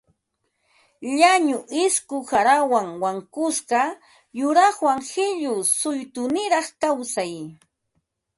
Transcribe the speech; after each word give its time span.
Llañu 1.15 1.57
isku 1.85 2.17
qarawan 2.29 2.87
wankusqa 3.01 3.81
yuraqwan 4.39 4.99
qillu 5.11 5.53
suytuniraq 5.79 6.67
kawsay 6.81 7.33